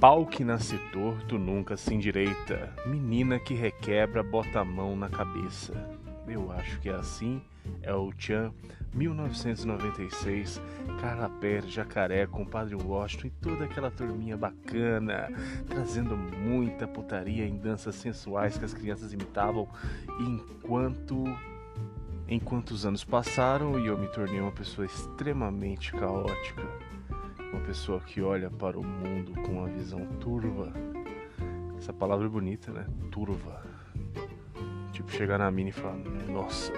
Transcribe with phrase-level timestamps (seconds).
[0.00, 2.74] Pau que nasce torto nunca se endireita.
[2.86, 5.74] Menina que requebra bota a mão na cabeça.
[6.26, 7.42] Eu acho que é assim.
[7.82, 8.50] É o Tchan,
[8.94, 10.58] 1996,
[11.02, 15.28] Carapé, Jacaré, Compadre Washington e toda aquela turminha bacana,
[15.68, 19.68] trazendo muita putaria em danças sensuais que as crianças imitavam.
[20.18, 21.24] Enquanto
[22.26, 26.89] enquanto os anos passaram e eu me tornei uma pessoa extremamente caótica
[27.52, 30.72] uma pessoa que olha para o mundo com uma visão turva.
[31.76, 32.86] Essa palavra é bonita, né?
[33.10, 33.62] Turva.
[34.92, 35.96] Tipo, chegar na mina e falar:
[36.28, 36.72] Nossa,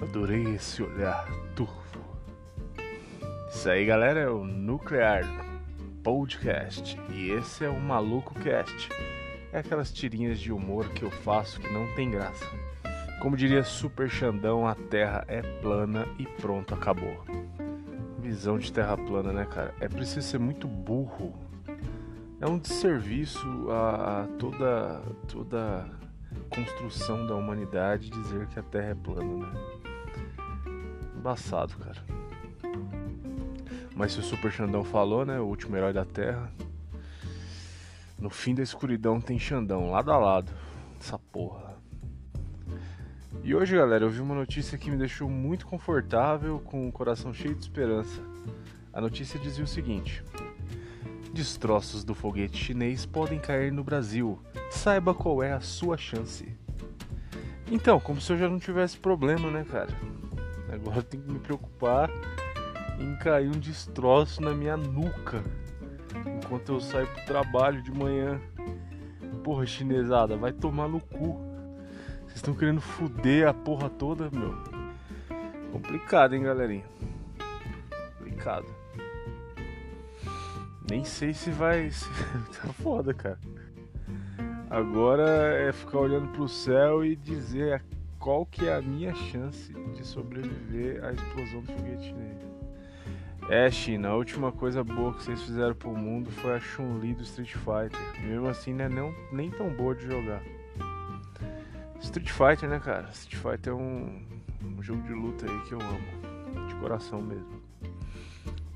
[0.00, 2.00] adorei esse olhar turvo.
[3.48, 5.24] Isso aí, galera, é o Nuclear
[6.02, 6.98] Podcast.
[7.10, 8.88] E esse é o Maluco Cast.
[9.52, 12.46] É aquelas tirinhas de humor que eu faço que não tem graça.
[13.20, 17.39] Como diria Super Xandão, a terra é plana e pronto, acabou
[18.30, 19.74] visão de terra plana, né, cara?
[19.80, 21.34] É preciso ser muito burro.
[22.40, 25.90] É um desserviço a, a toda toda
[26.48, 29.52] construção da humanidade dizer que a Terra é plana, né?
[31.16, 32.02] Embaçado, cara.
[33.96, 35.40] Mas se o Super Xandão falou, né?
[35.40, 36.50] O último herói da Terra.
[38.16, 40.52] No fim da escuridão tem Xandão, lado a lado.
[41.00, 41.69] Essa porra.
[43.50, 47.34] E hoje, galera, eu vi uma notícia que me deixou muito confortável, com o coração
[47.34, 48.22] cheio de esperança.
[48.92, 50.22] A notícia dizia o seguinte:
[51.32, 54.38] Destroços do foguete chinês podem cair no Brasil.
[54.70, 56.56] Saiba qual é a sua chance.
[57.68, 59.90] Então, como se eu já não tivesse problema, né, cara?
[60.72, 62.08] Agora eu tenho que me preocupar
[63.00, 65.42] em cair um destroço na minha nuca
[66.36, 68.40] enquanto eu saio pro trabalho de manhã.
[69.42, 71.49] Porra, chinesada, vai tomar no cu.
[72.30, 74.56] Vocês estão querendo fuder a porra toda, meu.
[75.72, 76.84] Complicado, hein, galerinha.
[78.18, 78.66] Complicado.
[80.88, 81.90] Nem sei se vai.
[82.62, 83.38] tá foda, cara.
[84.70, 87.82] Agora é ficar olhando pro céu e dizer
[88.20, 92.38] qual que é a minha chance de sobreviver à explosão do foguete chinês.
[93.48, 97.24] É, China, a última coisa boa que vocês fizeram pro mundo foi a Chun-Li do
[97.24, 97.98] Street Fighter.
[98.22, 100.40] E mesmo assim, não é não, nem tão boa de jogar.
[102.00, 103.08] Street Fighter, né, cara?
[103.10, 104.22] Street Fighter é um,
[104.64, 106.66] um jogo de luta aí que eu amo.
[106.68, 107.60] De coração mesmo.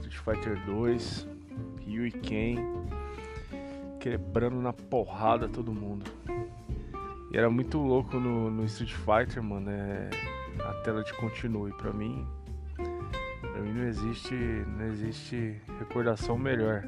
[0.00, 1.28] Street Fighter 2,
[1.80, 2.56] Ryu e Ken
[3.98, 6.10] quebrando na porrada todo mundo.
[7.30, 9.70] E era muito louco no, no Street Fighter, mano.
[9.70, 10.08] É,
[10.64, 11.72] a tela de continue.
[11.72, 12.26] Pra mim.
[12.74, 14.34] Pra mim não existe.
[14.34, 16.84] Não existe recordação melhor.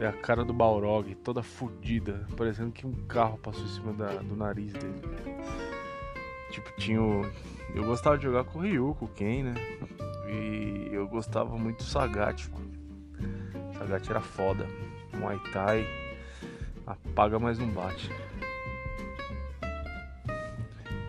[0.00, 4.06] É a cara do Balrog, toda fodida, parecendo que um carro passou em cima da,
[4.14, 5.02] do nariz dele.
[6.50, 7.30] Tipo, tinha o...
[7.74, 9.54] Eu gostava de jogar com o Ryu, com o Ken, né?
[10.26, 12.48] E eu gostava muito do Sagat.
[13.76, 14.66] Sagat era foda.
[15.12, 15.86] Muay Thai.
[16.86, 18.10] Apaga, mas não bate.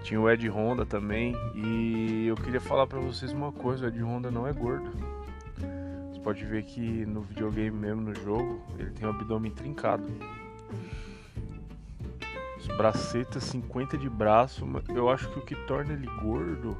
[0.03, 1.34] Tinha o Ed Honda também.
[1.56, 4.91] E eu queria falar pra vocês uma coisa: o Ed Honda não é gordo
[6.24, 10.06] pode ver que no videogame mesmo, no jogo, ele tem o abdômen trincado.
[12.58, 16.78] Os bracetas 50 de braço, eu acho que o que torna ele gordo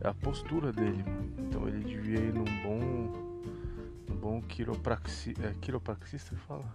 [0.00, 1.04] é a postura dele.
[1.38, 2.78] Então ele devia ir num bom.
[4.08, 5.46] num bom quiropraxista.
[5.46, 6.66] É quiropraxista fala?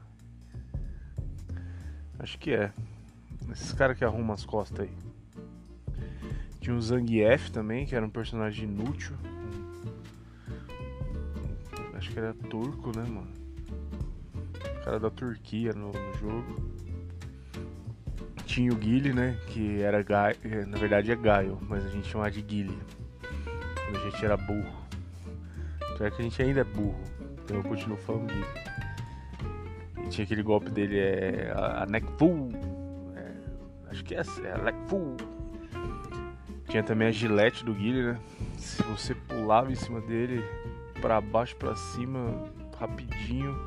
[2.18, 2.72] Acho que é.
[3.52, 4.98] Esses caras que arrumam as costas aí.
[6.62, 9.18] Tinha o Zangief também, que era um personagem inútil
[12.12, 13.32] acho que era turco, né, mano?
[14.82, 16.72] O cara da Turquia no, no jogo.
[18.46, 19.38] Tinha o Guile, né?
[19.48, 22.78] Que era Gaio, é, na verdade é Gaio, mas a gente chamava de Guile.
[23.22, 24.82] Quando a gente era burro.
[25.94, 27.00] Então é que a gente ainda é burro.
[27.44, 28.46] Então eu continuo falando Guile.
[30.06, 32.52] E tinha aquele golpe dele, é a, a neck pull.
[33.16, 35.16] É, acho que é, é a neck pull.
[36.68, 38.20] Tinha também a gilete do Guile, né?
[38.58, 40.44] Se você pulava em cima dele,
[41.02, 42.20] para baixo, para cima,
[42.78, 43.58] rapidinho.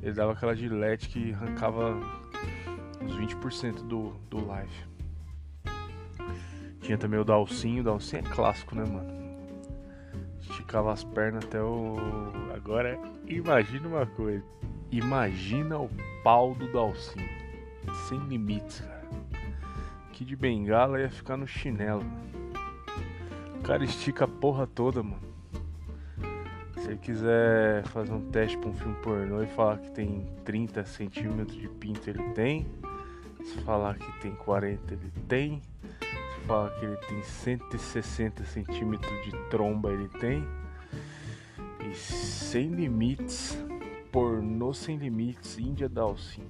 [0.00, 1.98] Ele dava aquela gilete que arrancava
[3.02, 4.90] uns 20% do, do live.
[6.80, 9.20] Tinha também o Dalcinho, o Dalcinho é clássico, né, mano?
[10.40, 11.96] Esticava as pernas até o.
[12.54, 14.44] Agora, imagina uma coisa.
[14.90, 15.90] Imagina o
[16.22, 17.28] pau do Dalcinho.
[18.08, 19.08] Sem limites, cara.
[20.12, 22.04] Que de bengala ia ficar no chinelo.
[23.58, 25.30] O cara estica a porra toda, mano.
[26.90, 31.56] Ele quiser fazer um teste para um filme pornô e falar que tem 30 centímetros
[31.56, 32.66] de pinto, ele tem.
[33.44, 35.62] Se falar que tem 40, ele tem.
[36.00, 40.44] Se falar que ele tem 160 centímetros de tromba, ele tem.
[41.88, 43.56] E sem limites
[44.10, 46.42] Pornô Sem Limites, Índia Dalsin.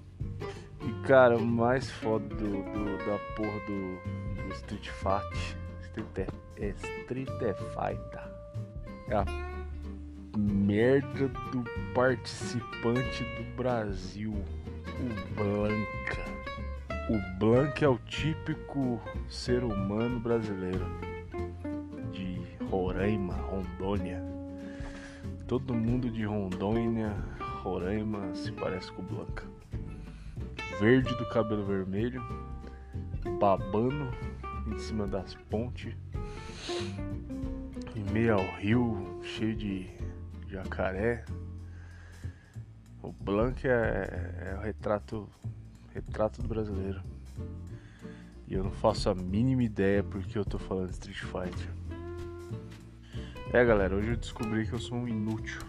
[0.80, 6.68] E cara, o mais foda do, do, da porra do, do Street Fight Street, é,
[7.02, 8.30] Street Fighter
[9.08, 9.49] é a
[10.36, 16.30] merda do participante do Brasil, o Blanca.
[17.08, 20.86] O Blanca é o típico ser humano brasileiro
[22.12, 24.22] de Roraima, Rondônia.
[25.48, 27.12] Todo mundo de Rondônia,
[27.62, 29.44] Roraima se parece com o Blanca.
[30.78, 32.22] Verde do cabelo vermelho,
[33.40, 34.08] babando
[34.68, 35.94] em cima das pontes,
[37.96, 39.99] em meio ao rio cheio de
[40.50, 41.24] jacaré.
[43.02, 45.28] O Blanc é, é o retrato,
[45.94, 47.00] retrato do brasileiro.
[48.46, 51.68] E eu não faço a mínima ideia porque eu tô falando Street Fighter.
[53.52, 55.60] É galera, hoje eu descobri que eu sou um inútil.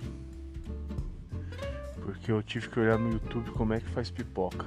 [2.02, 4.66] Porque eu tive que olhar no YouTube como é que faz pipoca.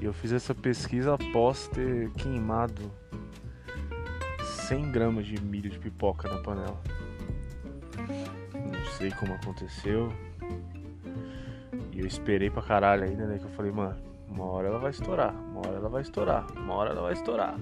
[0.00, 2.92] E eu fiz essa pesquisa após ter queimado
[4.68, 6.80] 100 gramas de milho de pipoca na panela.
[8.98, 10.12] Sei como aconteceu.
[11.92, 13.38] E eu esperei pra caralho ainda, né?
[13.38, 13.96] Que eu falei, mano,
[14.28, 17.56] uma hora ela vai estourar, uma hora ela vai estourar, uma hora ela vai estourar.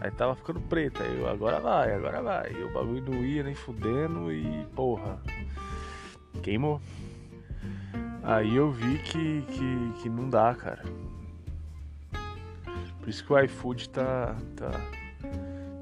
[0.00, 2.52] Aí tava ficando preta, eu, agora vai, agora vai.
[2.52, 5.20] E o bagulho não ia nem fudendo e porra.
[6.40, 6.80] Queimou.
[8.22, 10.84] Aí eu vi que, que, que não dá, cara.
[13.00, 14.70] Por isso que o iFood tá, tá,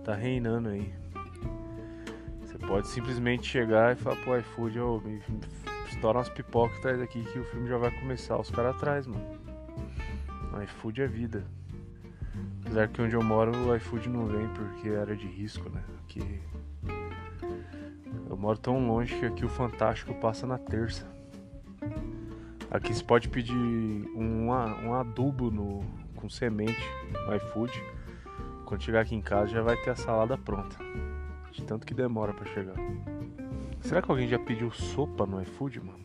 [0.03, 0.98] tá reinando aí.
[2.69, 7.39] Pode simplesmente chegar e falar pro iFood, ô, oh, estoura umas pipocas atrás aqui que
[7.39, 8.37] o filme já vai começar.
[8.37, 9.25] Os caras atrás, mano.
[10.53, 11.47] O iFood é vida.
[12.61, 15.83] Apesar que onde eu moro o iFood não vem porque é área de risco, né?
[16.05, 16.43] Aqui.
[18.29, 21.07] Eu moro tão longe que aqui o Fantástico passa na terça.
[22.71, 25.83] Aqui você pode pedir um, um adubo no,
[26.15, 26.85] com semente
[27.27, 27.83] no iFood.
[28.67, 30.77] Quando chegar aqui em casa já vai ter a salada pronta.
[31.53, 32.77] De tanto que demora para chegar.
[33.81, 35.99] Será que alguém já pediu sopa no iFood, mano?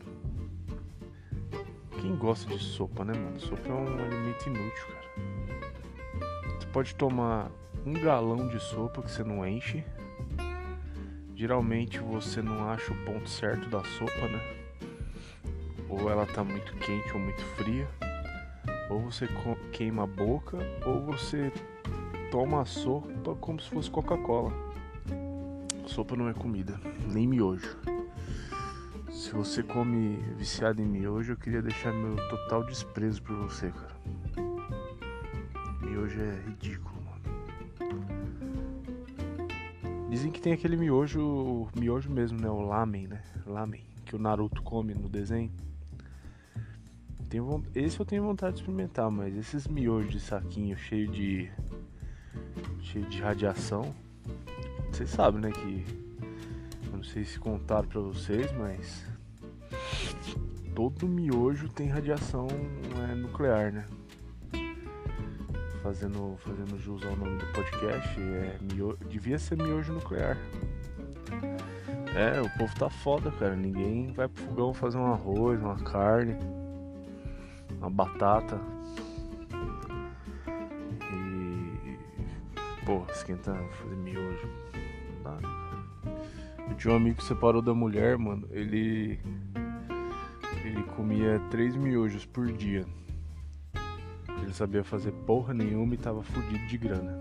[2.00, 3.38] Quem gosta de sopa, né, mano?
[3.40, 6.58] Sopa é um alimento inútil, cara.
[6.58, 7.50] Você pode tomar
[7.86, 9.84] um galão de sopa que você não enche.
[11.34, 14.40] Geralmente você não acha o ponto certo da sopa, né?
[15.88, 17.88] Ou ela tá muito quente ou muito fria.
[18.90, 19.28] Ou você
[19.72, 21.52] queima a boca, ou você
[22.30, 24.52] toma a sopa como se fosse Coca-Cola.
[25.94, 26.80] Sopa não é comida,
[27.12, 27.78] nem miojo.
[29.12, 33.94] Se você come viciado em miojo, eu queria deixar meu total desprezo por você, cara.
[35.82, 37.22] Miojo é ridículo, mano.
[40.10, 42.50] Dizem que tem aquele miojo, miojo mesmo, né?
[42.50, 43.22] O lamen, né?
[43.46, 45.52] Lamen, que o Naruto come no desenho
[47.74, 51.50] esse eu tenho vontade de experimentar, mas esses miojos de saquinho cheio de
[52.80, 53.92] cheio de radiação,
[54.94, 55.84] vocês sabem, né, que
[56.86, 59.04] eu não sei se contaram para vocês, mas
[60.72, 62.46] todo miojo tem radiação
[63.10, 63.84] é, nuclear, né?
[65.82, 70.38] Fazendo, fazendo jus ao nome do podcast, é miojo, devia ser miojo nuclear.
[72.14, 73.56] É, o povo tá foda, cara.
[73.56, 76.38] Ninguém vai pro fogão fazer um arroz, uma carne
[77.80, 78.58] uma batata
[81.12, 81.98] e
[82.86, 84.48] pô, esquentar, fazer miojo.
[86.74, 88.48] Eu tinha um amigo que separou da mulher, mano.
[88.50, 89.18] Ele
[90.64, 92.84] ele comia três miojos por dia.
[94.42, 97.16] Ele sabia fazer porra nenhuma e tava fudido de grana.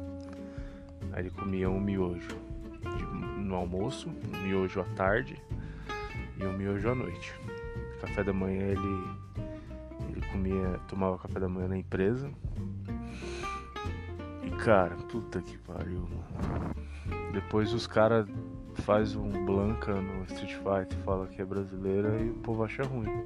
[1.11, 2.35] Aí ele comia um miojo
[2.81, 5.39] de, no almoço, um miojo à tarde
[6.39, 7.33] e um miojo à noite.
[8.01, 12.31] Café da manhã ele comia, tomava café da manhã na empresa.
[14.43, 16.73] E cara, puta que pariu, mano.
[17.31, 18.27] Depois os caras
[18.81, 22.83] faz um Blanca no Street Fighter e fala que é brasileira e o povo acha
[22.83, 23.25] ruim.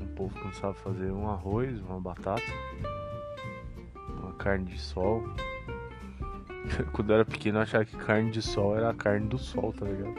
[0.00, 2.42] O povo que não sabe fazer um arroz, uma batata,
[4.20, 5.22] uma carne de sol.
[6.92, 9.72] Quando eu era pequeno eu achava que carne de sol era a carne do sol,
[9.72, 10.14] tá ligado?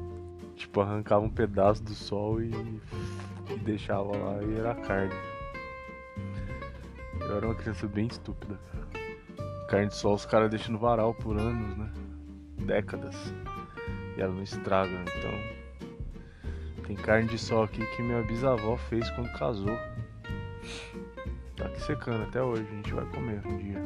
[0.56, 2.50] tipo, arrancava um pedaço do sol e
[3.50, 5.14] e deixava lá e era carne.
[7.20, 8.58] Eu era uma criança bem estúpida,
[9.68, 11.90] Carne de sol os caras deixam no varal por anos, né?
[12.58, 13.16] Décadas.
[14.16, 15.66] E ela não estraga, então.
[16.86, 19.76] Tem carne de sol aqui que minha bisavó fez quando casou.
[21.56, 23.82] Tá aqui secando até hoje, a gente vai comer um dia.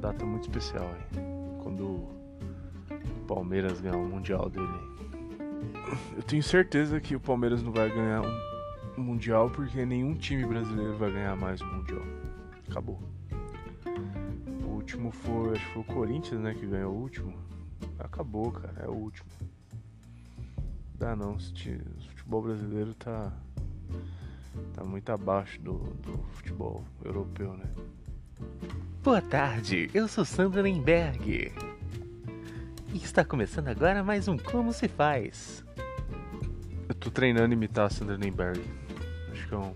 [0.00, 1.22] Data muito especial aí.
[1.62, 4.66] Quando o Palmeiras ganhar o Mundial dele.
[6.16, 8.22] eu tenho certeza que o Palmeiras não vai ganhar
[8.96, 12.02] um Mundial porque nenhum time brasileiro vai ganhar mais um Mundial.
[12.68, 13.21] Acabou.
[15.02, 17.34] Último foi, acho que foi o Corinthians, né, que ganhou o último.
[17.98, 19.28] Acabou, cara, é o último.
[20.94, 21.40] Dá não, o
[22.08, 23.32] futebol brasileiro tá
[24.74, 27.64] tá muito abaixo do, do futebol europeu, né?
[29.02, 31.52] Boa tarde, eu sou Sandra Nemberg.
[32.92, 35.64] E está começando agora mais um Como Se Faz.
[36.88, 38.62] Eu tô treinando imitar a Sandra Nemberg.
[39.32, 39.74] Acho que é um,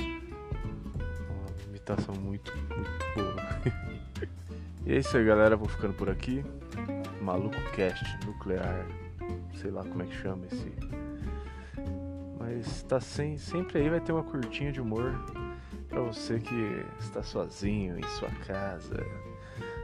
[0.00, 3.82] uma imitação muito, muito boa.
[4.84, 5.56] e é isso aí, galera.
[5.56, 6.44] Vou ficando por aqui.
[7.20, 8.86] Maluco Cast Nuclear.
[9.54, 10.72] Sei lá como é que chama esse.
[12.38, 15.12] Mas tá sem, sempre aí vai ter uma curtinha de humor
[15.88, 18.96] para você que está sozinho em sua casa,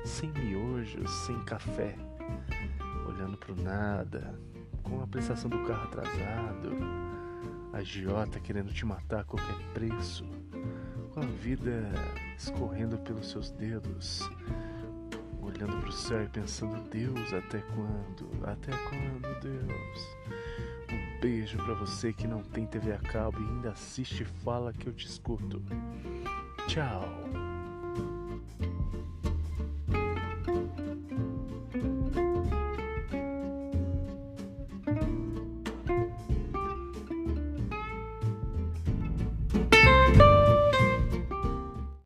[0.04, 1.94] sem miojo, sem café,
[3.06, 4.34] olhando pro nada,
[4.82, 6.76] com a prestação do carro atrasado,
[7.74, 10.24] a agiota querendo te matar a qualquer preço,
[11.12, 11.92] com a vida
[12.38, 14.28] escorrendo pelos seus dedos,
[15.48, 18.28] olhando pro céu e pensando: Deus, até quando?
[18.44, 20.16] Até quando, Deus?
[20.90, 24.72] Um beijo para você que não tem TV a cabo e ainda assiste e fala
[24.72, 25.62] que eu te escuto.
[26.66, 27.47] Tchau.